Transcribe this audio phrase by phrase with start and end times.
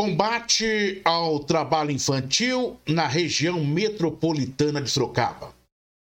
[0.00, 5.52] Combate ao trabalho infantil na região metropolitana de Sorocaba.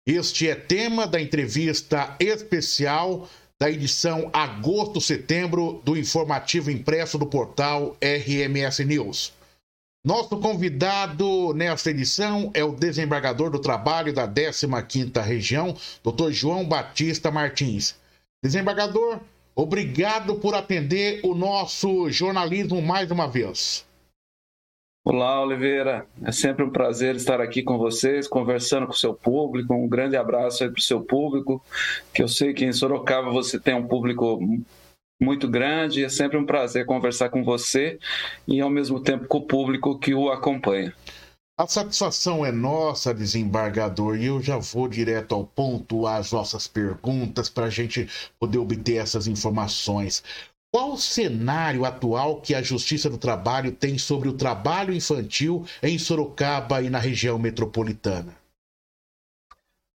[0.06, 8.84] Este é tema da entrevista especial da edição agosto-setembro do informativo impresso do portal RMS
[8.84, 9.32] News.
[10.06, 15.74] Nosso convidado nesta edição é o desembargador do trabalho da 15ª Região,
[16.04, 16.32] Dr.
[16.32, 17.96] João Batista Martins.
[18.44, 19.22] Desembargador,
[19.62, 23.86] Obrigado por atender o nosso jornalismo mais uma vez.
[25.04, 26.08] Olá, Oliveira.
[26.24, 29.74] É sempre um prazer estar aqui com vocês, conversando com o seu público.
[29.74, 31.62] Um grande abraço aí para o seu público,
[32.14, 34.40] que eu sei que em Sorocaba você tem um público
[35.22, 36.06] muito grande.
[36.06, 38.00] É sempre um prazer conversar com você
[38.48, 40.94] e, ao mesmo tempo, com o público que o acompanha.
[41.60, 47.50] A satisfação é nossa, desembargador, e eu já vou direto ao ponto às nossas perguntas
[47.50, 48.08] para a gente
[48.40, 50.24] poder obter essas informações.
[50.72, 56.00] Qual o cenário atual que a Justiça do Trabalho tem sobre o trabalho infantil em
[56.00, 58.34] Sorocaba e na região metropolitana?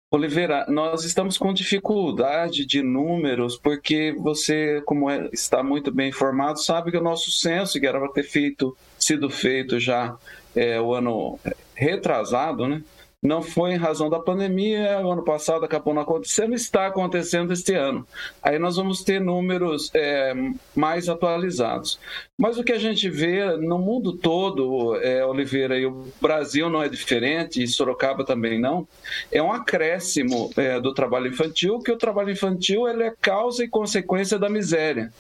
[0.10, 6.60] Oliveira, nós estamos com dificuldade de números, porque você, como é, está muito bem informado,
[6.60, 10.18] sabe que o nosso censo, que era para ter feito, sido feito já
[10.56, 11.40] é, o ano
[11.76, 12.82] retrasado, né?
[13.24, 17.76] Não foi em razão da pandemia, o ano passado acabou não acontecendo, está acontecendo este
[17.76, 18.06] ano.
[18.42, 20.34] Aí nós vamos ter números é,
[20.76, 22.00] mais atualizados.
[22.36, 26.82] Mas o que a gente vê no mundo todo, é, Oliveira, e o Brasil não
[26.82, 28.88] é diferente, e Sorocaba também não,
[29.32, 33.68] é um acréscimo é, do trabalho infantil, que o trabalho infantil ele é causa e
[33.68, 35.14] consequência da miséria.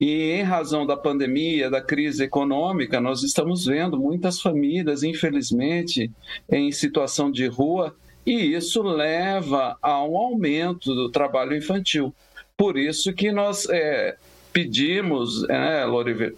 [0.00, 6.10] E em razão da pandemia, da crise econômica, nós estamos vendo muitas famílias, infelizmente,
[6.50, 12.14] em situação de rua, e isso leva a um aumento do trabalho infantil.
[12.56, 14.16] Por isso que nós é,
[14.54, 15.84] pedimos, é,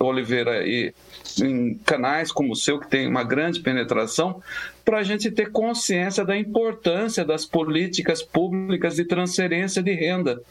[0.00, 0.92] Oliveira, e
[1.40, 4.42] em canais como o seu, que tem uma grande penetração,
[4.84, 10.42] para a gente ter consciência da importância das políticas públicas de transferência de renda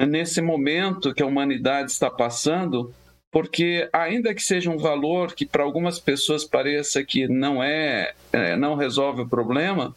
[0.00, 2.92] nesse momento que a humanidade está passando,
[3.30, 8.56] porque ainda que seja um valor que para algumas pessoas pareça que não é, é,
[8.56, 9.94] não resolve o problema,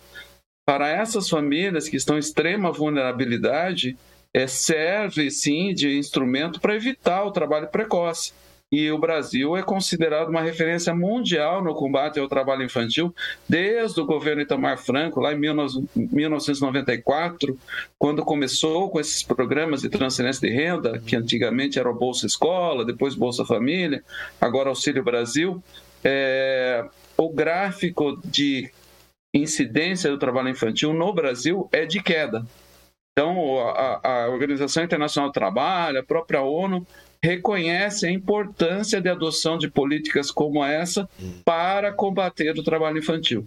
[0.66, 3.98] para essas famílias que estão em extrema vulnerabilidade,
[4.34, 8.34] é, serve sim de instrumento para evitar o trabalho precoce
[8.70, 13.16] e o Brasil é considerado uma referência mundial no combate ao trabalho infantil
[13.48, 17.58] desde o governo Itamar Franco, lá em 1994,
[17.98, 22.84] quando começou com esses programas de transferência de renda, que antigamente era o Bolsa Escola,
[22.84, 24.04] depois Bolsa Família,
[24.40, 25.64] agora Auxílio Brasil.
[26.04, 26.86] É,
[27.18, 28.70] o gráfico de
[29.34, 32.46] incidência do trabalho infantil no Brasil é de queda.
[33.14, 36.86] Então, a, a Organização Internacional do Trabalho, a própria ONU,
[37.24, 41.10] reconhece a importância de adoção de políticas como essa
[41.44, 43.46] para combater o trabalho infantil.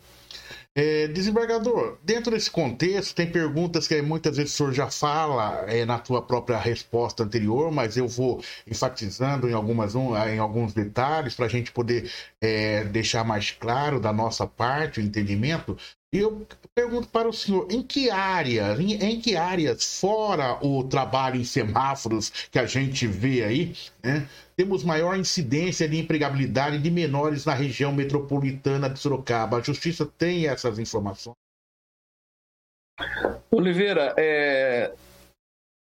[0.73, 5.85] É, desembargador, dentro desse contexto, tem perguntas que muitas vezes o senhor já fala é,
[5.85, 11.47] na sua própria resposta anterior, mas eu vou enfatizando em, algumas, em alguns detalhes para
[11.47, 12.09] a gente poder
[12.41, 15.77] é, deixar mais claro da nossa parte o entendimento.
[16.13, 16.45] Eu
[16.75, 21.45] pergunto para o senhor, em que áreas, em, em, que áreas, fora o trabalho em
[21.45, 27.55] semáforos que a gente vê aí, né, temos maior incidência de empregabilidade de menores na
[27.55, 29.59] região metropolitana de Sorocaba?
[29.59, 31.37] A Justiça tem essas informações?
[33.49, 34.93] Oliveira, é,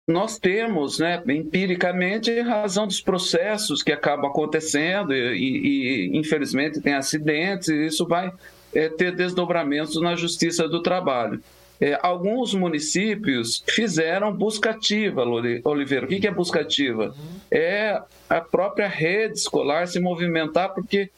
[0.07, 6.83] nós temos, né, empiricamente, em razão dos processos que acabam acontecendo e, e, e infelizmente,
[6.83, 8.31] tem acidentes, e isso vai
[8.75, 11.43] é, ter desdobramentos na Justiça do Trabalho.
[11.81, 15.25] É, alguns municípios fizeram busca ativa,
[15.65, 16.07] Oliveira.
[16.07, 17.13] O que é busca ativa?
[17.51, 18.01] É
[18.31, 21.11] a própria rede escolar se movimentar, porque,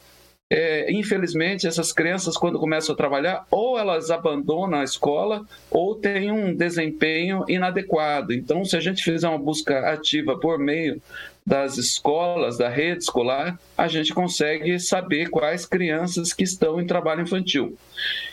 [0.49, 6.31] é, infelizmente, essas crianças, quando começam a trabalhar, ou elas abandonam a escola, ou têm
[6.31, 8.33] um desempenho inadequado.
[8.33, 10.99] Então, se a gente fizer uma busca ativa por meio
[11.45, 17.21] das escolas, da rede escolar, a gente consegue saber quais crianças que estão em trabalho
[17.21, 17.77] infantil.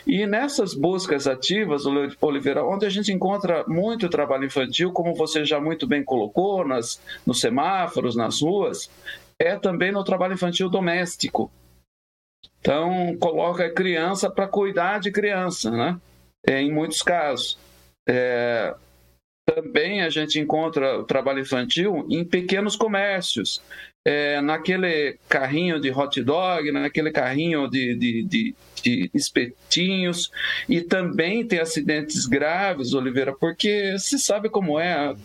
[0.05, 5.59] E nessas buscas ativas, Oliveira, onde a gente encontra muito trabalho infantil, como você já
[5.59, 8.89] muito bem colocou, nas, nos semáforos, nas ruas,
[9.37, 11.51] é também no trabalho infantil doméstico.
[12.59, 15.99] Então, coloca a criança para cuidar de criança, né?
[16.47, 17.59] É, em muitos casos.
[18.07, 18.73] É,
[19.45, 23.61] também a gente encontra o trabalho infantil em pequenos comércios,
[24.05, 30.31] é, naquele carrinho de hot dog, naquele carrinho de, de, de, de, espetinhos,
[30.67, 35.15] e também tem acidentes graves, Oliveira, porque se sabe como é,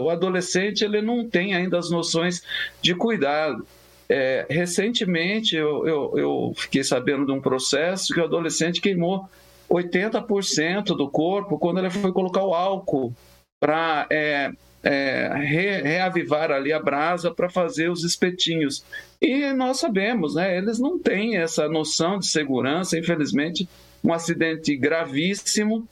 [0.00, 2.42] o adolescente ele não tem ainda as noções
[2.80, 3.66] de cuidado.
[4.08, 9.28] É, recentemente eu, eu, eu, fiquei sabendo de um processo que o adolescente queimou
[9.70, 13.14] 80% do corpo quando ele foi colocar o álcool
[13.60, 14.50] para é,
[14.82, 18.84] é, re, reavivar ali a brasa para fazer os espetinhos.
[19.20, 23.68] E nós sabemos, né, eles não têm essa noção de segurança, infelizmente,
[24.02, 25.86] um acidente gravíssimo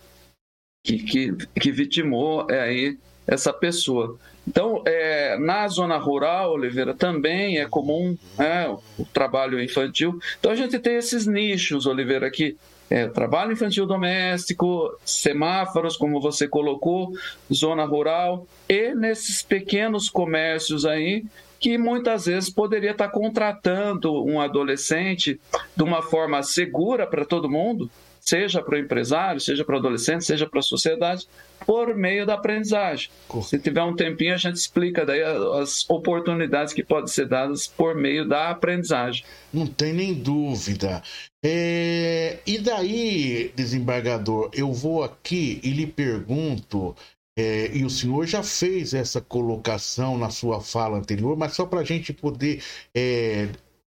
[0.83, 4.19] que, que, que vitimou é, aí essa pessoa.
[4.47, 8.67] Então, é, na zona rural, Oliveira, também é comum é,
[8.99, 10.19] o trabalho infantil.
[10.41, 12.57] Então, a gente tem esses nichos, Oliveira, aqui.
[12.91, 17.13] É, trabalho infantil doméstico, semáforos, como você colocou,
[17.53, 21.25] zona rural, e nesses pequenos comércios aí,
[21.61, 25.41] que muitas vezes poderia estar contratando um adolescente
[25.77, 27.91] de uma forma segura para todo mundo,
[28.29, 31.27] seja para o empresário, seja para o adolescente, seja para a sociedade,
[31.67, 33.11] por meio da aprendizagem.
[33.43, 35.23] Se tiver um tempinho, a gente explica daí
[35.61, 39.25] as oportunidades que podem ser dadas por meio da aprendizagem.
[39.53, 41.03] Não tem nem dúvida.
[41.45, 42.39] É...
[42.47, 46.95] E daí, desembargador, eu vou aqui e lhe pergunto.
[47.39, 51.81] É, e o senhor já fez essa colocação na sua fala anterior, mas só para
[51.81, 52.61] a gente poder
[52.93, 53.49] é,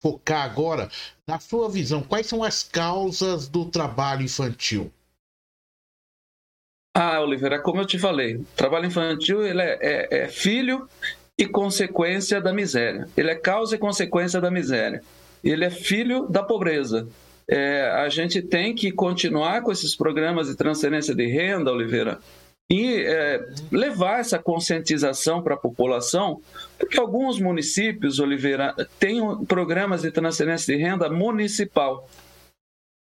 [0.01, 0.89] focar agora,
[1.27, 4.93] na sua visão, quais são as causas do trabalho infantil?
[6.95, 10.89] Ah, Oliveira, como eu te falei, o trabalho infantil ele é, é, é filho
[11.39, 13.09] e consequência da miséria.
[13.17, 15.03] Ele é causa e consequência da miséria.
[15.43, 17.07] Ele é filho da pobreza.
[17.49, 22.19] É, a gente tem que continuar com esses programas de transferência de renda, Oliveira,
[22.71, 26.43] e é, levar essa conscientização para a população,
[26.79, 32.09] porque alguns municípios, Oliveira, têm programas de transferência de renda municipal.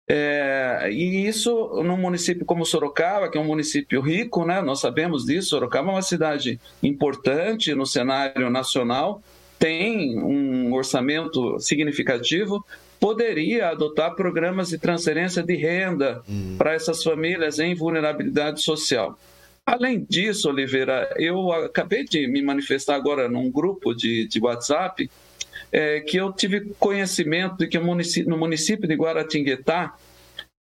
[0.08, 4.62] É, e isso num município como Sorocaba, que é um município rico, né?
[4.62, 5.50] nós sabemos disso.
[5.50, 9.24] Sorocaba é uma cidade importante no cenário nacional,
[9.58, 12.64] tem um orçamento significativo,
[13.00, 16.56] poderia adotar programas de transferência de renda hum.
[16.56, 19.18] para essas famílias em vulnerabilidade social.
[19.66, 25.10] Além disso, Oliveira, eu acabei de me manifestar agora num grupo de, de WhatsApp
[25.72, 29.96] é, que eu tive conhecimento de que no município de Guaratinguetá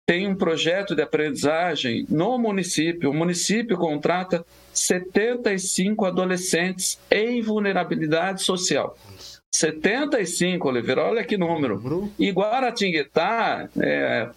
[0.06, 3.12] tem um projeto de aprendizagem no município.
[3.12, 8.98] O município contrata 75 adolescentes em vulnerabilidade social.
[9.54, 12.12] 75, Oliveira, olha que número.
[12.20, 14.30] E Guaratinguetá é,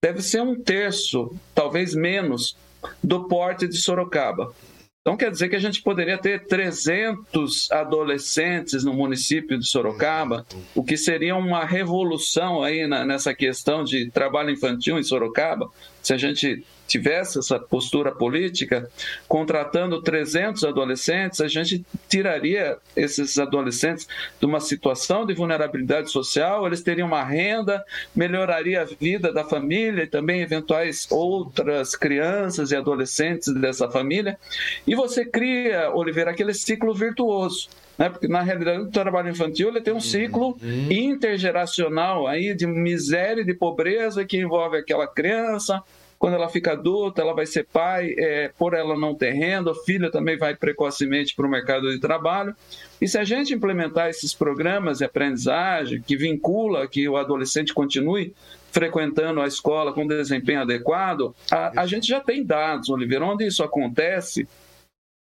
[0.00, 2.56] deve ser um terço, talvez menos,
[3.02, 4.52] do porte de Sorocaba.
[5.00, 10.82] Então quer dizer que a gente poderia ter 300 adolescentes no município de Sorocaba, o
[10.82, 15.68] que seria uma revolução aí na, nessa questão de trabalho infantil em Sorocaba,
[16.02, 16.64] se a gente
[16.94, 18.88] tivesse essa postura política,
[19.26, 24.06] contratando 300 adolescentes, a gente tiraria esses adolescentes
[24.38, 30.04] de uma situação de vulnerabilidade social, eles teriam uma renda, melhoraria a vida da família
[30.04, 34.38] e também eventuais outras crianças e adolescentes dessa família.
[34.86, 37.68] E você cria, Oliveira, aquele ciclo virtuoso.
[37.98, 38.08] Né?
[38.08, 40.88] Porque na realidade o trabalho infantil ele tem um ciclo uhum.
[40.90, 45.82] intergeracional aí de miséria e de pobreza que envolve aquela criança,
[46.24, 49.74] quando ela fica adulta, ela vai ser pai, é, por ela não ter renda, o
[49.74, 52.56] filho também vai precocemente para o mercado de trabalho.
[52.98, 58.32] E se a gente implementar esses programas de aprendizagem que vincula que o adolescente continue
[58.72, 63.62] frequentando a escola com desempenho adequado, a, a gente já tem dados, Oliveira, onde isso
[63.62, 64.48] acontece,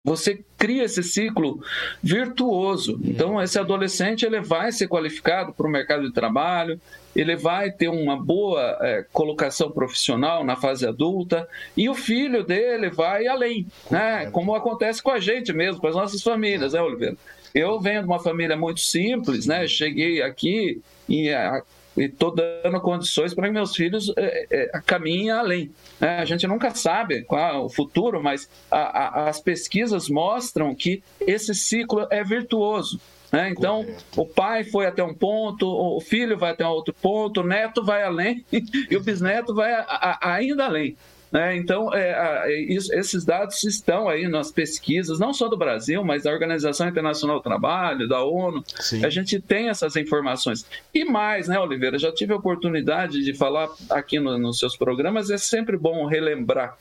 [0.03, 1.61] você cria esse ciclo
[2.01, 2.99] virtuoso.
[3.03, 6.79] Então, esse adolescente ele vai ser qualificado para o mercado de trabalho,
[7.15, 12.89] ele vai ter uma boa é, colocação profissional na fase adulta e o filho dele
[12.89, 14.29] vai além, né?
[14.31, 17.17] Como acontece com a gente mesmo, com as nossas famílias, né, Oliveira?
[17.53, 19.67] Eu venho de uma família muito simples, né?
[19.67, 21.29] Cheguei aqui e
[22.05, 25.71] estou dando condições para que meus filhos é, é, caminhem além.
[25.99, 30.73] É, a gente nunca sabe qual é o futuro, mas a, a, as pesquisas mostram
[30.73, 32.99] que esse ciclo é virtuoso.
[33.31, 33.49] Né?
[33.49, 34.21] Então, Correto.
[34.21, 38.03] o pai foi até um ponto, o filho vai até outro ponto, o neto vai
[38.03, 40.97] além e o bisneto vai a, ainda além.
[41.31, 41.55] Né?
[41.57, 46.31] Então, é, isso, esses dados estão aí nas pesquisas, não só do Brasil, mas da
[46.31, 48.63] Organização Internacional do Trabalho, da ONU.
[48.79, 49.05] Sim.
[49.05, 50.65] A gente tem essas informações.
[50.93, 51.99] E mais, né, Oliveira?
[51.99, 56.77] Já tive a oportunidade de falar aqui no, nos seus programas, é sempre bom relembrar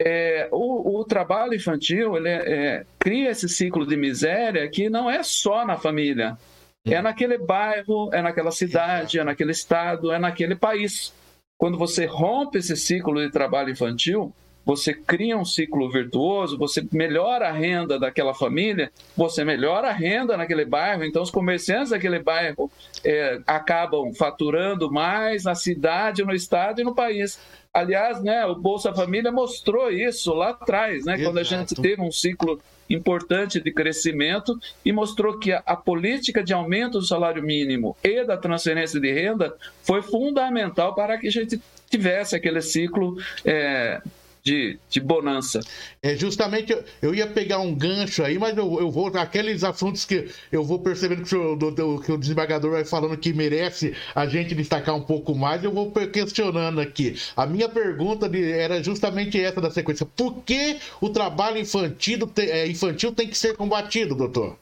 [0.00, 5.10] é, o, o, trabalho infantil ele é, é, cria esse ciclo de miséria que não
[5.10, 6.38] é só na família,
[6.86, 11.12] é naquele bairro, é naquela cidade, é naquele estado, é naquele país.
[11.60, 14.32] Quando você rompe esse ciclo de trabalho infantil,
[14.64, 20.38] você cria um ciclo virtuoso, você melhora a renda daquela família, você melhora a renda
[20.38, 22.70] naquele bairro, então os comerciantes daquele bairro
[23.04, 27.38] é, acabam faturando mais na cidade, no estado e no país.
[27.72, 32.10] Aliás, né, o Bolsa Família mostrou isso lá atrás, né, quando a gente teve um
[32.10, 37.96] ciclo importante de crescimento e mostrou que a, a, política de aumento do salário mínimo
[38.02, 44.02] e da transferência de renda foi fundamental para que a gente tivesse aquele ciclo é,
[44.42, 45.60] de, de bonança.
[46.02, 50.28] É justamente, eu ia pegar um gancho aí, mas eu, eu vou, aqueles assuntos que
[50.50, 54.54] eu vou percebendo que o, do, que o desembargador vai falando que merece a gente
[54.54, 57.16] destacar um pouco mais, eu vou questionando aqui.
[57.36, 60.06] A minha pergunta de, era justamente essa da sequência.
[60.06, 64.56] Por que o trabalho infantil, é, infantil tem que ser combatido, doutor?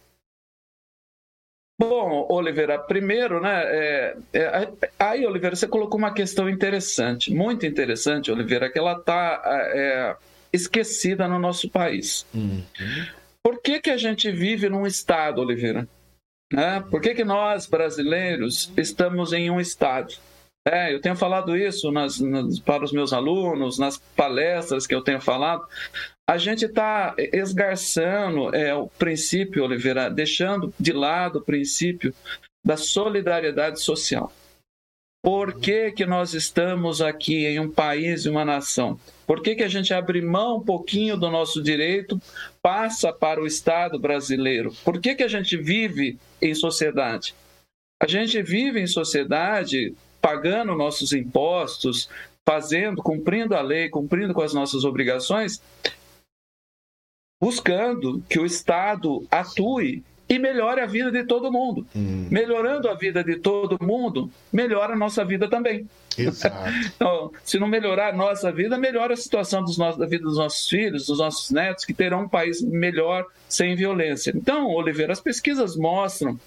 [1.80, 3.62] Bom, Oliveira, primeiro, né?
[3.64, 4.68] É, é,
[4.98, 10.16] aí, Oliveira, você colocou uma questão interessante, muito interessante, Oliveira, que ela está é,
[10.52, 12.26] esquecida no nosso país.
[12.34, 12.64] Uhum.
[13.40, 15.86] Por que, que a gente vive num estado, Oliveira?
[16.52, 16.82] Né?
[16.90, 20.14] Por que, que nós, brasileiros, estamos em um estado?
[20.70, 25.02] É, eu tenho falado isso nas, nas, para os meus alunos, nas palestras que eu
[25.02, 25.66] tenho falado
[26.28, 32.14] a gente está esgarçando é, o princípio, Oliveira, deixando de lado o princípio
[32.62, 34.30] da solidariedade social.
[35.24, 39.00] Por que, que nós estamos aqui em um país e uma nação?
[39.26, 42.20] Por que, que a gente abre mão um pouquinho do nosso direito,
[42.60, 44.70] passa para o Estado brasileiro?
[44.84, 47.34] Por que, que a gente vive em sociedade?
[48.02, 52.08] A gente vive em sociedade pagando nossos impostos,
[52.46, 55.62] fazendo, cumprindo a lei, cumprindo com as nossas obrigações,
[57.40, 61.86] buscando que o Estado atue e melhore a vida de todo mundo.
[61.96, 62.28] Hum.
[62.30, 65.88] Melhorando a vida de todo mundo, melhora a nossa vida também.
[66.16, 66.70] Exato.
[66.94, 70.36] então, se não melhorar a nossa vida, melhora a situação dos nossos, da vida dos
[70.36, 74.32] nossos filhos, dos nossos netos, que terão um país melhor sem violência.
[74.34, 76.38] Então, Oliveira, as pesquisas mostram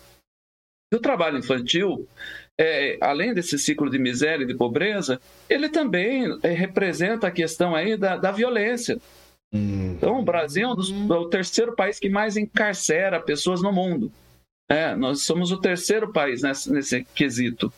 [0.92, 2.06] que o trabalho infantil,
[2.60, 7.74] é, além desse ciclo de miséria e de pobreza, ele também é, representa a questão
[7.74, 9.00] aí da, da violência.
[9.54, 13.72] Então, o Brasil é, um dos, é o terceiro país que mais encarcera pessoas no
[13.72, 14.12] mundo.
[14.70, 17.72] É, nós somos o terceiro país nesse, nesse quesito.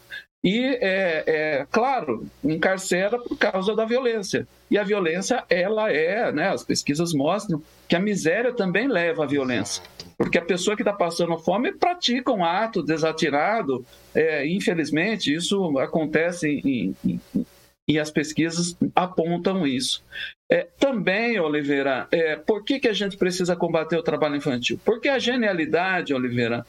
[0.43, 4.45] E, é, é, claro, encarcera por causa da violência.
[4.69, 9.27] E a violência, ela é, né, as pesquisas mostram que a miséria também leva à
[9.27, 9.81] violência.
[10.17, 13.85] Porque a pessoa que está passando fome pratica um ato desatirado.
[14.13, 17.45] É, infelizmente, isso acontece em, em,
[17.87, 20.03] e as pesquisas apontam isso.
[20.49, 24.79] É, também, Oliveira, é, por que, que a gente precisa combater o trabalho infantil?
[24.83, 26.65] Porque a genialidade, Oliveira,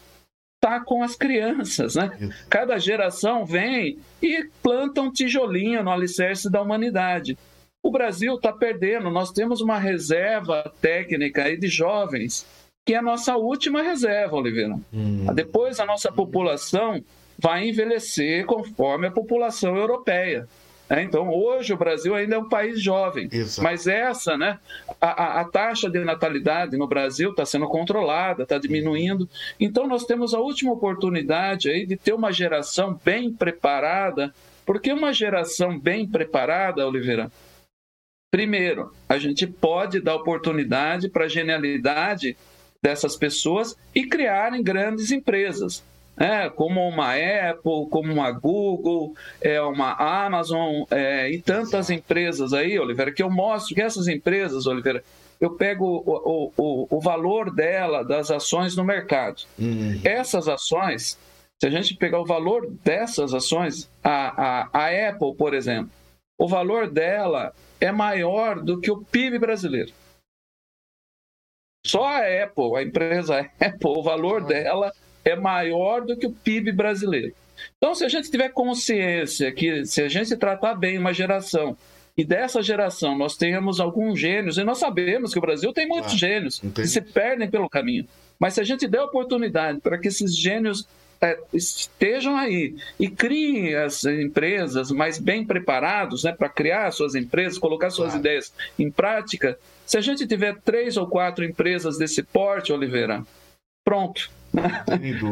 [0.64, 2.10] está com as crianças, né?
[2.48, 7.36] Cada geração vem e planta um tijolinho no alicerce da humanidade.
[7.82, 12.46] O Brasil está perdendo, nós temos uma reserva técnica aí de jovens,
[12.86, 14.78] que é a nossa última reserva, Oliveira.
[14.92, 15.26] Hum.
[15.34, 17.04] Depois a nossa população
[17.38, 20.48] vai envelhecer conforme a população europeia.
[20.88, 23.62] É, então, hoje o Brasil ainda é um país jovem, Exato.
[23.62, 24.58] mas essa, né,
[25.00, 29.28] a, a, taxa de natalidade no Brasil está sendo controlada, está diminuindo.
[29.58, 34.34] Então, nós temos a última oportunidade aí de ter uma geração bem preparada,
[34.66, 37.32] porque uma geração bem preparada, Oliveira,
[38.30, 42.36] primeiro, a gente pode dar oportunidade para a genialidade
[42.82, 45.82] dessas pessoas e criarem grandes empresas
[46.16, 52.78] é, como uma Apple, como uma Google, é, uma Amazon é, e tantas empresas aí,
[52.78, 55.02] Oliveira, que eu mostro que essas empresas, Oliveira,
[55.40, 59.42] eu pego o, o, o valor dela, das ações no mercado.
[59.58, 60.00] Uhum.
[60.04, 61.18] Essas ações,
[61.60, 65.90] se a gente pegar o valor dessas ações, a, a, a Apple, por exemplo,
[66.38, 69.92] o valor dela é maior do que o PIB brasileiro.
[71.86, 74.92] Só a Apple, a empresa Apple, o valor dela
[75.24, 77.34] é maior do que o PIB brasileiro.
[77.76, 81.76] Então, se a gente tiver consciência que se a gente tratar bem uma geração
[82.16, 86.14] e dessa geração nós tenhamos alguns gênios, e nós sabemos que o Brasil tem muitos
[86.14, 86.82] ah, gênios entendi.
[86.82, 88.06] que se perdem pelo caminho,
[88.38, 90.86] mas se a gente der oportunidade para que esses gênios
[91.20, 97.58] é, estejam aí e criem as empresas mais bem preparados né, para criar suas empresas,
[97.58, 98.20] colocar suas claro.
[98.20, 103.24] ideias em prática, se a gente tiver três ou quatro empresas desse porte, Oliveira,
[103.84, 104.30] pronto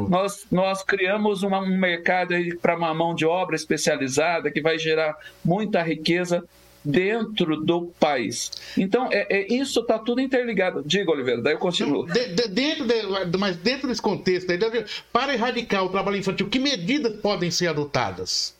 [0.08, 5.16] nós, nós criamos uma, um mercado para uma mão de obra especializada que vai gerar
[5.44, 6.44] muita riqueza
[6.84, 8.50] dentro do país.
[8.76, 10.82] Então, é, é isso está tudo interligado.
[10.84, 12.06] Diga, Oliveira, daí eu continuo.
[12.06, 14.48] De, de, dentro de, mas dentro desse contexto,
[15.12, 18.54] para erradicar o trabalho infantil, que medidas podem ser adotadas?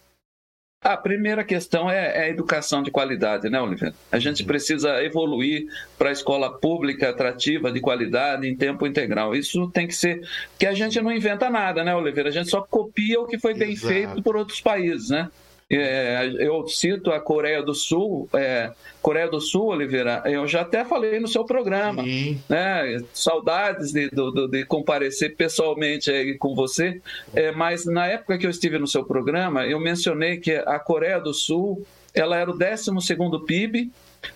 [0.83, 3.95] A primeira questão é, é, a educação de qualidade, né, Oliveira?
[4.11, 9.33] A gente precisa evoluir para a escola pública atrativa, de qualidade, em tempo integral.
[9.33, 10.27] Isso tem que ser.
[10.59, 12.31] que a gente não inventa nada, né, Oliveira?
[12.31, 13.95] A gente só copia o que foi bem Exato.
[13.95, 15.31] feito por outros países, né?
[15.73, 20.85] É, eu cito a Coreia do Sul, é, Coreia do Sul, Oliveira, eu já até
[20.85, 22.03] falei no seu programa,
[22.49, 23.03] né?
[23.13, 27.01] Saudades de, de, de, comparecer pessoalmente aí com você,
[27.35, 31.19] é, mas na época que eu estive no seu programa, eu mencionei que a Coreia
[31.19, 33.91] do Sul ela era o 12 segundo PIB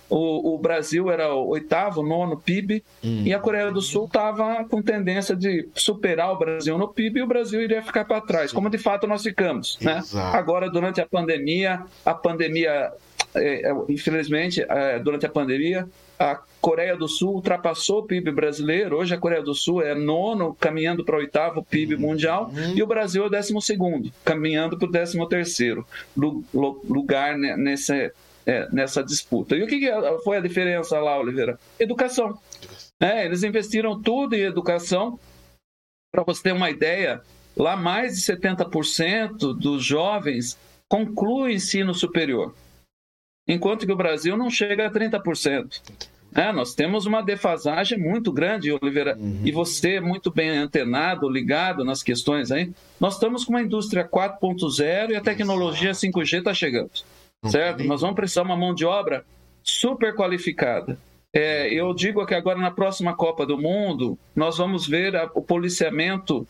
[0.09, 3.23] o, o Brasil era o oitavo, nono PIB, hum.
[3.25, 7.23] e a Coreia do Sul estava com tendência de superar o Brasil no PIB e
[7.23, 8.55] o Brasil iria ficar para trás, Sim.
[8.55, 9.77] como de fato nós ficamos.
[9.81, 10.01] Né?
[10.33, 12.91] Agora, durante a pandemia, a pandemia,
[13.35, 15.87] é, é, infelizmente, é, durante a pandemia,
[16.19, 18.97] a Coreia do Sul ultrapassou o PIB brasileiro.
[18.97, 21.99] Hoje a Coreia do Sul é nono, caminhando para o oitavo PIB hum.
[21.99, 25.85] mundial, e o Brasil é o décimo segundo, caminhando para o décimo terceiro
[26.53, 28.11] lugar nesse
[28.47, 29.57] é, nessa disputa.
[29.57, 29.81] E o que
[30.23, 31.59] foi a diferença lá, Oliveira?
[31.77, 32.39] Educação.
[32.97, 35.19] É, eles investiram tudo em educação.
[36.09, 37.21] Para você ter uma ideia,
[37.55, 40.57] lá mais de 70% dos jovens
[40.89, 42.55] concluem ensino superior,
[43.45, 45.81] enquanto que o Brasil não chega a 30%.
[46.33, 49.41] É, nós temos uma defasagem muito grande, Oliveira, uhum.
[49.43, 52.71] e você muito bem antenado, ligado nas questões aí.
[52.99, 56.91] Nós estamos com uma indústria 4.0 e a tecnologia 5G está chegando
[57.45, 57.83] certo?
[57.83, 59.25] Nós vamos precisar uma mão de obra
[59.63, 60.97] super qualificada.
[61.33, 65.41] É, eu digo que agora na próxima Copa do Mundo nós vamos ver a, o
[65.41, 66.47] policiamento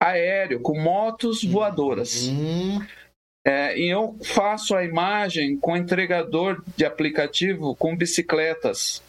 [0.00, 2.28] aéreo com motos voadoras.
[2.28, 2.86] Uhum.
[3.46, 9.02] É, e eu faço a imagem com entregador de aplicativo com bicicletas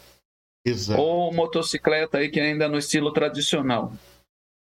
[0.64, 1.00] Exato.
[1.00, 3.92] ou motocicleta aí que ainda é no estilo tradicional.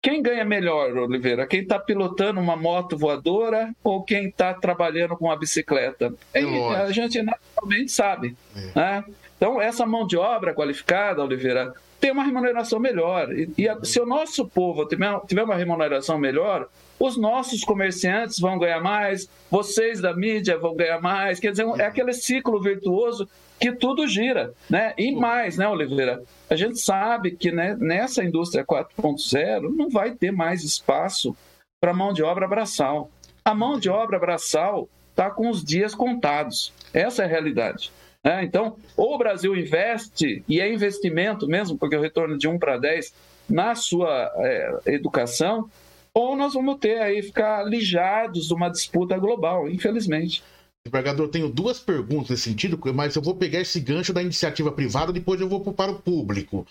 [0.02, 1.46] Quem ganha melhor, Oliveira?
[1.46, 6.12] Quem está pilotando uma moto voadora ou quem está trabalhando com uma bicicleta?
[6.34, 8.36] É a gente naturalmente sabe.
[8.56, 8.78] É.
[8.78, 9.04] Né?
[9.36, 13.32] Então, essa mão de obra qualificada, Oliveira, tem uma remuneração melhor.
[13.32, 16.68] E, e a, se o nosso povo tiver, tiver uma remuneração melhor,
[16.98, 21.38] os nossos comerciantes vão ganhar mais, vocês da mídia vão ganhar mais.
[21.38, 23.28] Quer dizer, é aquele ciclo virtuoso
[23.62, 24.92] que tudo gira, né?
[24.98, 26.24] E mais, né, Oliveira?
[26.50, 31.36] A gente sabe que né, nessa indústria 4.0 não vai ter mais espaço
[31.80, 33.08] para mão de obra braçal.
[33.44, 36.72] A mão de obra braçal está com os dias contados.
[36.92, 37.92] Essa é a realidade.
[38.24, 42.58] É, então, ou o Brasil investe, e é investimento mesmo, porque o retorno de 1
[42.58, 43.14] para 10
[43.48, 45.70] na sua é, educação,
[46.12, 50.42] ou nós vamos ter aí ficar lijados de uma disputa global, infelizmente.
[50.86, 55.12] Embargador, tenho duas perguntas nesse sentido, mas eu vou pegar esse gancho da iniciativa privada,
[55.12, 56.66] depois eu vou para o público.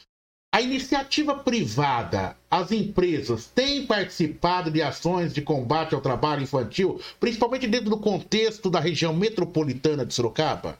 [0.53, 7.67] A iniciativa privada, as empresas têm participado de ações de combate ao trabalho infantil, principalmente
[7.67, 10.77] dentro do contexto da região metropolitana de Sorocaba?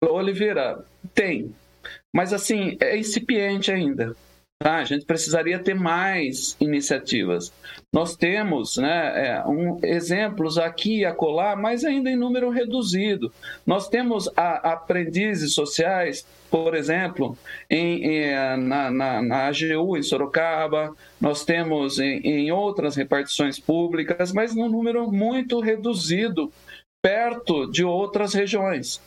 [0.00, 1.52] Oliveira, tem.
[2.14, 4.14] Mas assim, é incipiente ainda.
[4.62, 4.76] Tá?
[4.76, 7.52] A gente precisaria ter mais iniciativas.
[7.92, 13.32] Nós temos né, é, um, exemplos aqui e acolá, mas ainda em número reduzido.
[13.66, 17.36] Nós temos a, aprendizes sociais, por exemplo,
[17.68, 23.58] em, em, é, na, na, na, AGU em Sorocaba, nós temos em, em outras repartições
[23.58, 26.52] públicas, mas num número muito reduzido,
[27.02, 29.00] perto de outras regiões.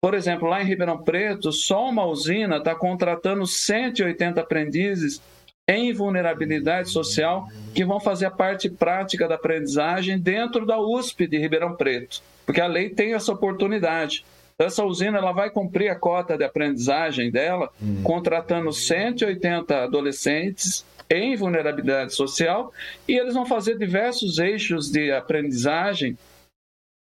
[0.00, 5.20] Por exemplo, lá em Ribeirão Preto, só uma usina está contratando 180 aprendizes
[5.68, 11.38] em vulnerabilidade social que vão fazer a parte prática da aprendizagem dentro da USP de
[11.38, 14.24] Ribeirão Preto, porque a lei tem essa oportunidade.
[14.54, 18.02] Então, essa usina ela vai cumprir a cota de aprendizagem dela, hum.
[18.02, 22.72] contratando 180 adolescentes em vulnerabilidade social
[23.06, 26.16] e eles vão fazer diversos eixos de aprendizagem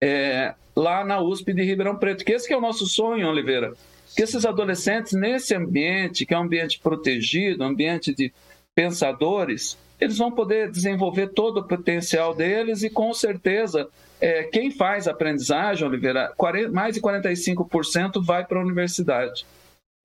[0.00, 3.72] é, lá na USP de Ribeirão Preto, que esse que é o nosso sonho, Oliveira,
[4.14, 8.32] que esses adolescentes nesse ambiente, que é um ambiente protegido, um ambiente de
[8.74, 13.88] pensadores, eles vão poder desenvolver todo o potencial deles e com certeza
[14.20, 19.46] é, quem faz aprendizagem, Oliveira, 40, mais de 45% vai para a universidade.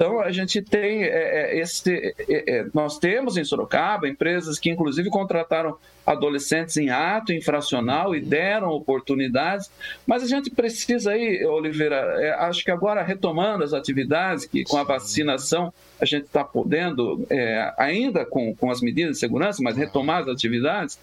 [0.02, 4.72] Então a gente tem é, é esse, é, é, nós temos em Sorocaba empresas que
[4.72, 9.70] inclusive contrataram adolescentes em ato infracional e deram oportunidades,
[10.08, 14.78] mas a gente precisa aí, Oliveira, é, acho que agora retomando as atividades que com
[14.78, 19.78] a vacinação a gente está podendo é, ainda com, com as medidas de segurança, mas
[19.78, 20.98] retomar as atividades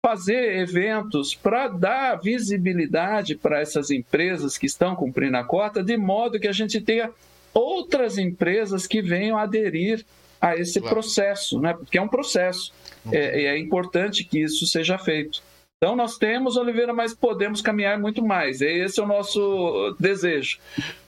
[0.00, 6.38] fazer eventos para dar visibilidade para essas empresas que estão cumprindo a cota, de modo
[6.38, 7.10] que a gente tenha
[7.54, 10.04] outras empresas que venham aderir
[10.40, 10.96] a esse claro.
[10.96, 11.72] processo, né?
[11.72, 12.72] porque é um processo.
[13.10, 15.42] É, é importante que isso seja feito.
[15.84, 18.62] Então nós temos, Oliveira, mas podemos caminhar muito mais.
[18.62, 20.58] Esse é o nosso desejo.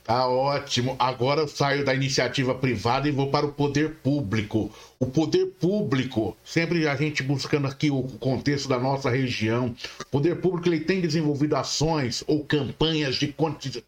[0.03, 0.95] Tá ótimo.
[0.99, 4.71] Agora eu saio da iniciativa privada e vou para o poder público.
[4.99, 10.35] O poder público, sempre a gente buscando aqui o contexto da nossa região, o poder
[10.35, 13.33] público ele tem desenvolvido ações ou campanhas de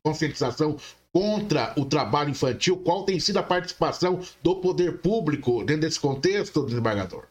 [0.04, 0.76] conscientização
[1.14, 2.78] contra o trabalho infantil.
[2.78, 7.26] Qual tem sido a participação do poder público dentro desse contexto, desembargador?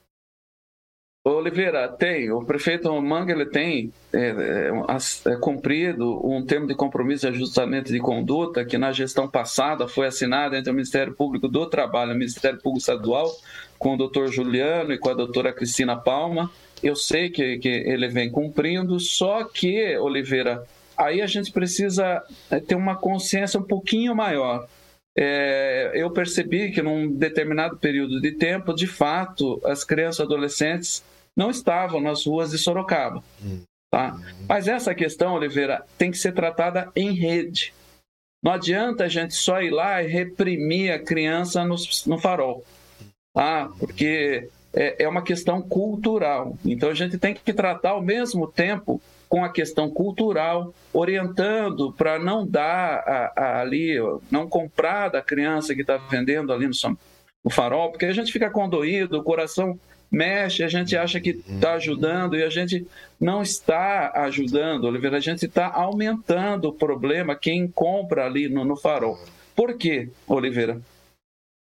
[1.24, 2.30] Oliveira, tem.
[2.30, 7.92] O prefeito Manga ele tem é, é, é, cumprido um termo de compromisso de ajustamento
[7.92, 12.14] de conduta que na gestão passada foi assinado entre o Ministério Público do Trabalho e
[12.14, 13.30] o Ministério Público Estadual
[13.78, 16.50] com o doutor Juliano e com a doutora Cristina Palma.
[16.82, 20.64] Eu sei que, que ele vem cumprindo, só que, Oliveira,
[20.98, 24.66] aí a gente precisa é, ter uma consciência um pouquinho maior.
[25.16, 31.04] É, eu percebi que num determinado período de tempo, de fato, as crianças e adolescentes
[31.36, 33.22] não estavam nas ruas de Sorocaba.
[33.42, 33.62] Hum.
[33.90, 34.18] Tá?
[34.46, 37.72] Mas essa questão, Oliveira, tem que ser tratada em rede.
[38.42, 42.64] Não adianta a gente só ir lá e reprimir a criança no, no farol,
[43.34, 43.70] tá?
[43.78, 46.56] porque é, é uma questão cultural.
[46.64, 52.18] Então a gente tem que tratar ao mesmo tempo com a questão cultural, orientando para
[52.18, 53.96] não dar a, a, ali,
[54.30, 56.98] não comprar da criança que está vendendo ali no,
[57.44, 59.78] no farol, porque a gente fica condoído, o coração
[60.10, 62.86] mexe, a gente acha que está ajudando e a gente
[63.20, 65.18] não está ajudando, Oliveira.
[65.18, 69.18] A gente está aumentando o problema quem compra ali no, no farol.
[69.54, 70.80] Por quê, Oliveira?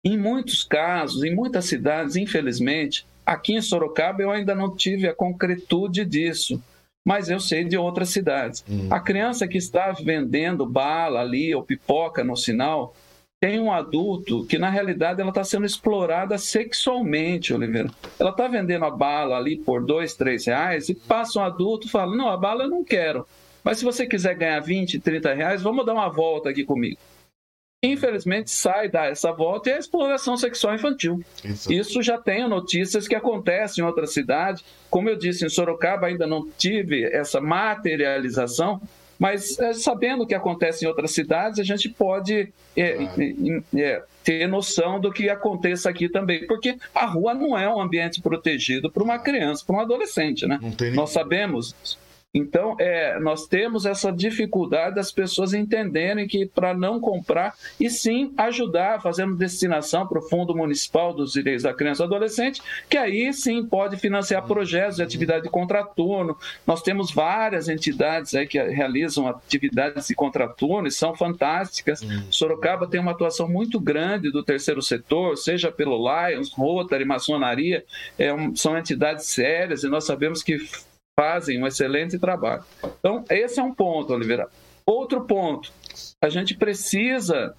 [0.03, 5.13] Em muitos casos, em muitas cidades, infelizmente, aqui em Sorocaba eu ainda não tive a
[5.13, 6.61] concretude disso,
[7.05, 8.63] mas eu sei de outras cidades.
[8.69, 8.87] Hum.
[8.89, 12.95] A criança que está vendendo bala ali ou pipoca no sinal,
[13.43, 17.89] tem um adulto que, na realidade, ela está sendo explorada sexualmente, Oliveira.
[18.17, 21.89] Ela está vendendo a bala ali por dois, três reais e passa um adulto e
[21.89, 23.27] fala: Não, a bala eu não quero.
[23.61, 26.97] Mas se você quiser ganhar 20, 30 reais, vamos dar uma volta aqui comigo.
[27.83, 31.21] Infelizmente, sai dar essa volta e é a exploração sexual infantil.
[31.43, 31.73] Isso.
[31.73, 34.63] Isso já tem notícias que acontecem em outras cidades.
[34.89, 38.81] Como eu disse, em Sorocaba ainda não tive essa materialização,
[39.19, 42.97] mas é, sabendo o que acontece em outras cidades, a gente pode é,
[43.75, 48.21] é, ter noção do que aconteça aqui também, porque a rua não é um ambiente
[48.21, 50.57] protegido para uma criança, para um adolescente, né?
[50.93, 51.75] Nós sabemos
[52.33, 58.33] então, é, nós temos essa dificuldade das pessoas entenderem que para não comprar e sim
[58.35, 63.31] ajudar, fazendo destinação para o Fundo Municipal dos Direitos da Criança e Adolescente, que aí
[63.33, 66.35] sim pode financiar projetos de atividade de contraturno.
[66.65, 72.01] Nós temos várias entidades aí que realizam atividades de contraturno e são fantásticas.
[72.01, 72.31] Uhum.
[72.31, 77.85] Sorocaba tem uma atuação muito grande do terceiro setor, seja pelo Lions, Rotary, Maçonaria,
[78.17, 80.57] é, são entidades sérias e nós sabemos que
[81.19, 82.63] fazem um excelente trabalho.
[82.99, 84.47] Então, esse é um ponto, Oliveira.
[84.85, 85.71] Outro ponto,
[86.21, 87.55] a gente precisa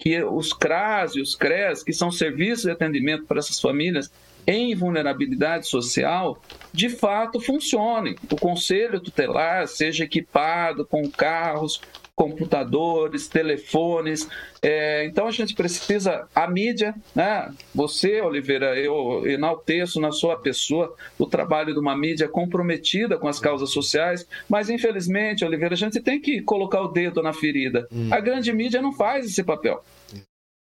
[0.00, 4.10] que os CRAS e os CRES, que são serviços de atendimento para essas famílias
[4.46, 6.40] em vulnerabilidade social,
[6.72, 8.16] de fato funcionem.
[8.30, 11.80] O conselho tutelar seja equipado com carros,
[12.20, 14.28] computadores, telefones.
[14.60, 17.50] É, então a gente precisa, a mídia, né?
[17.74, 23.40] Você, Oliveira, eu enalteço na sua pessoa o trabalho de uma mídia comprometida com as
[23.40, 27.88] causas sociais, mas infelizmente, Oliveira, a gente tem que colocar o dedo na ferida.
[27.90, 28.10] Hum.
[28.10, 29.82] A grande mídia não faz esse papel.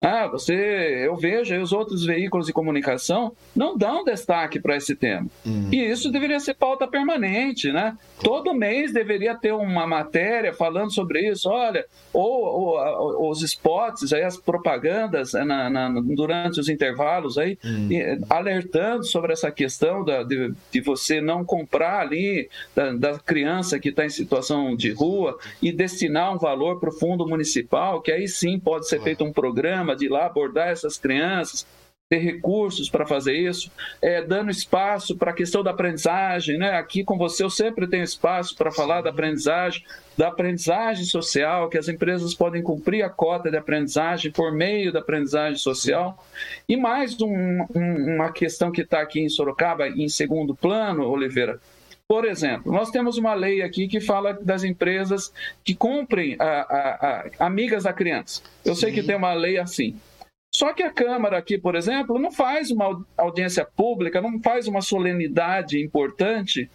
[0.03, 5.27] Ah, você, eu vejo os outros veículos de comunicação não dão destaque para esse tema.
[5.45, 5.69] Uhum.
[5.71, 7.95] E isso deveria ser pauta permanente, né?
[8.19, 11.47] Todo mês deveria ter uma matéria falando sobre isso.
[11.49, 17.59] Olha, ou, ou, os spots, aí, as propagandas né, na, na, durante os intervalos aí,
[17.63, 17.89] uhum.
[18.27, 23.89] alertando sobre essa questão da, de, de você não comprar ali da, da criança que
[23.89, 28.27] está em situação de rua e destinar um valor para o fundo municipal, que aí
[28.27, 31.65] sim pode ser feito um programa de ir lá abordar essas crianças,
[32.11, 36.57] ter recursos para fazer isso, é, dando espaço para a questão da aprendizagem.
[36.57, 36.71] Né?
[36.71, 39.81] Aqui com você eu sempre tenho espaço para falar da aprendizagem,
[40.17, 44.99] da aprendizagem social, que as empresas podem cumprir a cota de aprendizagem por meio da
[44.99, 46.21] aprendizagem social.
[46.67, 51.61] E mais um, um, uma questão que está aqui em Sorocaba, em segundo plano, Oliveira,
[52.11, 55.31] por exemplo, nós temos uma lei aqui que fala das empresas
[55.63, 58.41] que cumprem a, a, a amigas da criança.
[58.65, 58.81] Eu Sim.
[58.81, 59.95] sei que tem uma lei assim.
[60.53, 64.81] Só que a Câmara aqui, por exemplo, não faz uma audiência pública, não faz uma
[64.81, 66.69] solenidade importante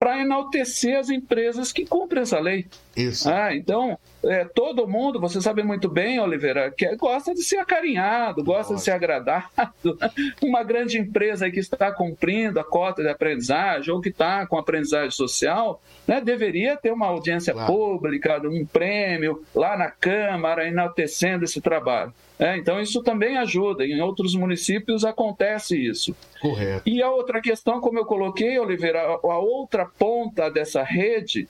[0.00, 2.64] para enaltecer as empresas que cumprem essa lei.
[2.96, 3.28] Isso.
[3.28, 8.42] Ah, então, é, todo mundo, você sabe muito bem, Oliveira, que gosta de ser acarinhado,
[8.42, 8.76] gosta Nossa.
[8.76, 9.98] de ser agradado.
[10.42, 15.10] Uma grande empresa que está cumprindo a cota de aprendizagem ou que está com aprendizagem
[15.10, 17.70] social, né, deveria ter uma audiência claro.
[17.70, 22.12] pública, um prêmio lá na Câmara, enaltecendo esse trabalho.
[22.38, 23.84] É, então, isso também ajuda.
[23.84, 26.16] Em outros municípios acontece isso.
[26.40, 26.82] Correto.
[26.86, 31.48] E a outra questão, como eu coloquei, Oliveira, a outra ponta dessa rede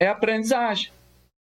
[0.00, 0.90] é a aprendizagem.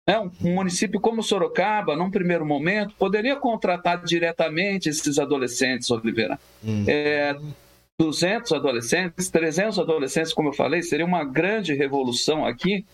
[0.07, 6.39] É, um município como Sorocaba, num primeiro momento, poderia contratar diretamente esses adolescentes, Oliveira.
[6.65, 6.85] Hum.
[6.89, 7.37] É,
[7.99, 12.85] 200 adolescentes, 300 adolescentes, como eu falei, seria uma grande revolução aqui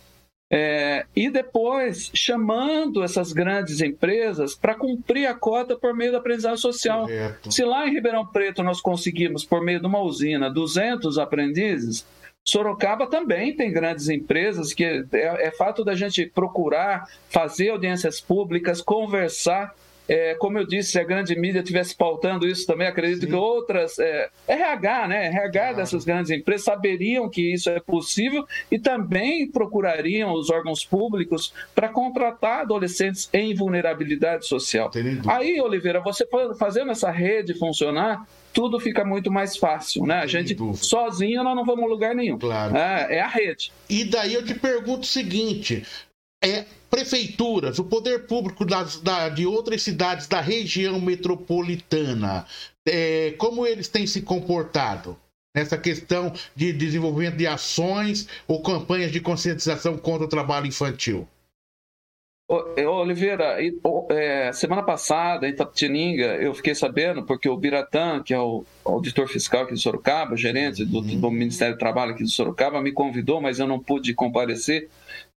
[0.48, 6.58] é, e depois chamando essas grandes empresas para cumprir a cota por meio da aprendizagem
[6.58, 7.02] social.
[7.02, 7.50] Correto.
[7.50, 12.06] Se lá em Ribeirão Preto nós conseguimos, por meio de uma usina, 200 aprendizes,
[12.48, 18.80] Sorocaba também tem grandes empresas que é, é fato da gente procurar fazer audiências públicas,
[18.80, 19.74] conversar
[20.08, 23.26] é, como eu disse, se a grande mídia estivesse pautando isso também, acredito Sim.
[23.26, 23.98] que outras.
[23.98, 25.26] É, RH, né?
[25.26, 25.76] RH claro.
[25.76, 31.88] dessas grandes empresas saberiam que isso é possível e também procurariam os órgãos públicos para
[31.88, 34.90] contratar adolescentes em vulnerabilidade social.
[35.26, 40.20] Aí, Oliveira, você fazendo essa rede funcionar, tudo fica muito mais fácil, né?
[40.20, 42.38] A gente sozinho nós não vamos a lugar nenhum.
[42.38, 42.74] Claro.
[42.74, 43.70] É, é a rede.
[43.86, 45.86] E daí eu te pergunto o seguinte:
[46.42, 52.46] é, prefeituras, o poder público das, da, de outras cidades da região metropolitana,
[52.88, 55.18] é, como eles têm se comportado
[55.54, 61.28] nessa questão de desenvolvimento de ações ou campanhas de conscientização contra o trabalho infantil?
[62.48, 63.56] Oliveira,
[64.10, 69.26] é, semana passada em Tapetininga eu fiquei sabendo, porque o Biratã, que é o auditor
[69.26, 71.20] fiscal aqui de Sorocaba, gerente do, uhum.
[71.20, 74.88] do Ministério do Trabalho aqui de Sorocaba, me convidou, mas eu não pude comparecer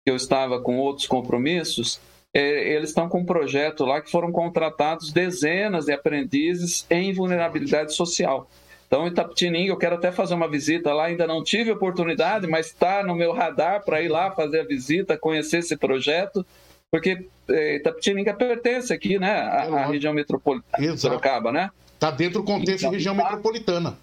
[0.07, 2.01] eu estava com outros compromissos,
[2.33, 7.92] é, eles estão com um projeto lá que foram contratados dezenas de aprendizes em vulnerabilidade
[7.92, 8.49] social.
[8.87, 13.03] Então, Itapetininga, eu quero até fazer uma visita lá, ainda não tive oportunidade, mas está
[13.03, 16.47] no meu radar para ir lá fazer a visita, conhecer esse projeto,
[16.90, 21.70] porque é, Itapetininga pertence aqui, né, à, é à região metropolitana de Sorocaba, né?
[21.94, 23.22] Está dentro do contexto então, da região tá...
[23.22, 23.99] metropolitana.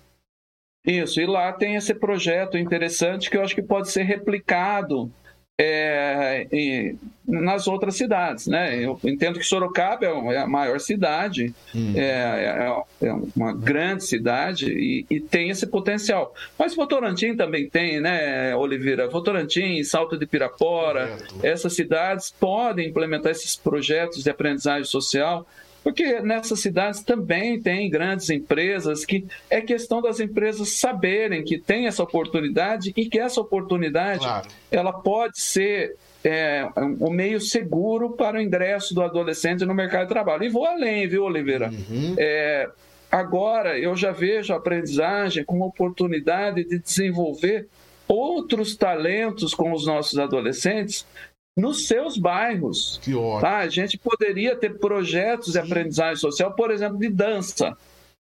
[0.86, 5.12] Isso, e lá tem esse projeto interessante que eu acho que pode ser replicado
[5.60, 6.48] é,
[7.28, 8.76] nas outras cidades, né?
[8.84, 11.94] Eu entendo que Sorocaba é, é a maior cidade, hum.
[11.96, 16.34] é, é, é, uma grande cidade e, e, tem esse potencial.
[16.58, 19.08] Mas Votorantim também tem, né, Oliveira?
[19.08, 25.46] Votorantim, Salto de Pirapora, essas cidades podem implementar esses projetos de aprendizagem social
[25.84, 31.88] porque nessas cidades também tem grandes empresas que é questão das empresas saberem que tem
[31.88, 34.48] essa oportunidade e que essa oportunidade claro.
[34.72, 40.14] ela pode ser é, um meio seguro para o ingresso do adolescente no mercado de
[40.14, 40.44] trabalho.
[40.46, 41.70] E vou além, viu, Oliveira?
[41.70, 42.16] Uhum.
[42.18, 42.70] É,
[43.12, 47.68] agora eu já vejo a aprendizagem como oportunidade de desenvolver
[48.08, 51.06] outros talentos com os nossos adolescentes
[51.56, 53.00] nos seus bairros.
[53.04, 53.42] Que ótimo.
[53.42, 53.58] Tá?
[53.60, 57.78] A gente poderia ter projetos de aprendizagem social, por exemplo, de dança.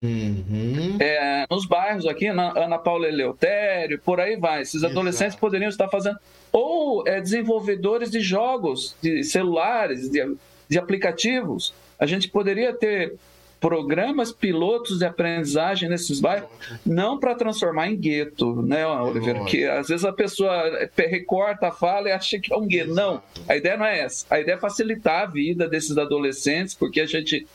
[0.02, 0.98] Uhum.
[1.00, 4.62] É, nos bairros aqui, na Ana Paula Eleutério, por aí vai.
[4.62, 4.94] Esses Exato.
[4.94, 6.18] adolescentes poderiam estar fazendo.
[6.52, 10.36] Ou é, desenvolvedores de jogos, de celulares, de,
[10.70, 11.74] de aplicativos.
[12.00, 13.16] A gente poderia ter
[13.60, 16.50] programas pilotos de aprendizagem nesses bairros,
[16.86, 19.44] não para transformar em gueto, né, Oliveira?
[19.46, 22.94] Que às vezes a pessoa recorta a fala e acha que é um gueto.
[22.94, 24.26] Não, a ideia não é essa.
[24.30, 27.46] A ideia é facilitar a vida desses adolescentes, porque a gente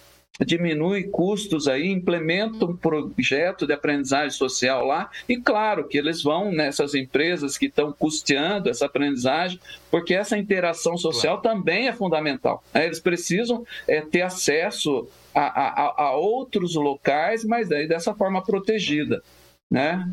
[0.41, 6.51] diminui custos aí, implementa um projeto de aprendizagem social lá e claro que eles vão
[6.51, 11.59] nessas empresas que estão custeando essa aprendizagem, porque essa interação social claro.
[11.59, 12.65] também é fundamental.
[12.73, 12.87] Né?
[12.87, 19.23] Eles precisam é, ter acesso a, a, a outros locais, mas daí dessa forma protegida,
[19.71, 20.09] né?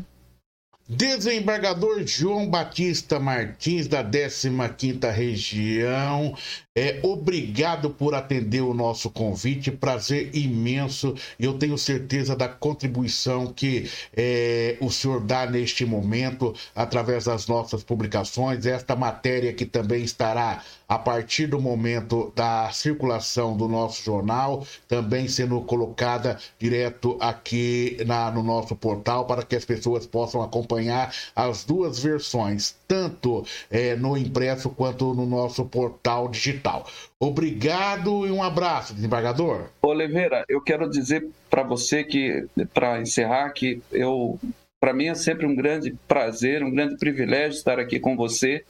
[0.88, 6.34] Desembargador João Batista Martins, da 15ª Região,
[6.74, 11.14] é, obrigado por atender o nosso convite, prazer imenso.
[11.38, 17.84] Eu tenho certeza da contribuição que é, o senhor dá neste momento através das nossas
[17.84, 18.66] publicações.
[18.66, 25.28] Esta matéria que também estará a partir do momento da circulação do nosso jornal, também
[25.28, 31.64] sendo colocada direto aqui na, no nosso portal para que as pessoas possam acompanhar as
[31.64, 36.86] duas versões, tanto é, no impresso quanto no nosso portal digital.
[37.20, 39.68] Obrigado e um abraço, desembargador.
[39.82, 44.38] Oliveira, eu quero dizer para você que, para encerrar, que eu
[44.80, 48.64] Para mim é sempre um grande prazer, um grande privilégio estar aqui com você.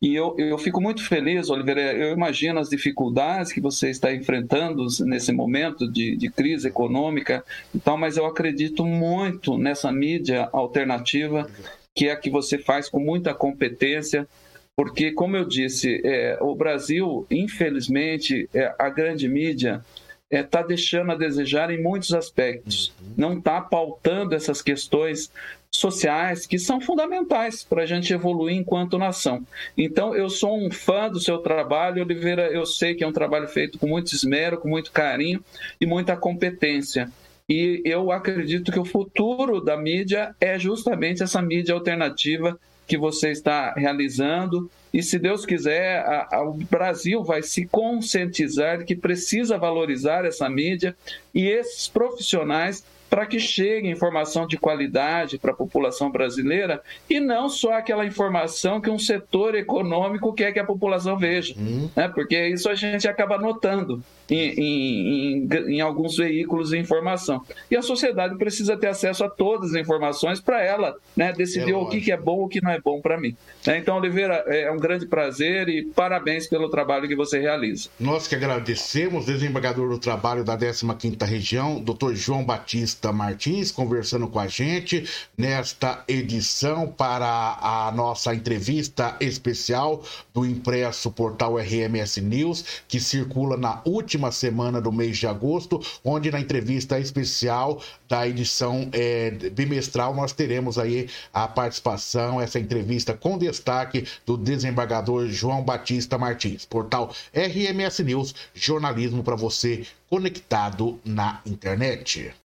[0.00, 1.80] E eu, eu fico muito feliz, Oliveira.
[1.80, 7.78] Eu imagino as dificuldades que você está enfrentando nesse momento de, de crise econômica e
[7.78, 11.48] tal, mas eu acredito muito nessa mídia alternativa,
[11.94, 14.28] que é a que você faz com muita competência,
[14.76, 19.82] porque, como eu disse, é, o Brasil, infelizmente, é, a grande mídia
[20.30, 22.92] está é, tá deixando a desejar em muitos aspectos.
[23.00, 23.14] Uhum.
[23.16, 25.32] Não está pautando essas questões
[25.76, 29.46] sociais que são fundamentais para a gente evoluir enquanto nação.
[29.76, 32.48] Então, eu sou um fã do seu trabalho, Oliveira.
[32.48, 35.42] Eu sei que é um trabalho feito com muito esmero, com muito carinho
[35.80, 37.10] e muita competência.
[37.48, 43.30] E eu acredito que o futuro da mídia é justamente essa mídia alternativa que você
[43.30, 44.70] está realizando.
[44.92, 50.48] E se Deus quiser, a, a, o Brasil vai se conscientizar que precisa valorizar essa
[50.48, 50.96] mídia
[51.34, 52.84] e esses profissionais
[53.16, 58.78] para que chegue informação de qualidade para a população brasileira e não só aquela informação
[58.78, 61.88] que um setor econômico quer que a população veja, uhum.
[61.96, 62.08] né?
[62.08, 67.42] porque isso a gente acaba notando em, em, em, alguns veículos de informação.
[67.70, 71.76] E a sociedade precisa ter acesso a todas as informações para ela né, decidir é
[71.76, 73.36] o que, que, é bom e o que não é bom para mim.
[73.66, 73.78] Né?
[73.78, 77.88] Então, Oliveira, é um grande prazer e parabéns pelo trabalho que você realiza.
[77.98, 82.14] Nós que agradecemos, desembargador do trabalho da 15ª Região, Dr.
[82.14, 85.04] João Batista Martins, conversando com a gente
[85.36, 90.02] nesta edição para a nossa entrevista especial
[90.34, 95.78] do impresso portal RMS News, que circula na última última semana do mês de agosto,
[96.02, 103.12] onde na entrevista especial da edição é, bimestral nós teremos aí a participação, essa entrevista
[103.12, 106.64] com destaque do desembargador João Batista Martins.
[106.64, 112.32] Portal RMS News, jornalismo para você conectado na internet.